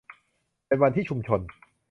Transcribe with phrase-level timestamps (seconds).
[0.67, 1.39] เป็นวันที่ชุมชน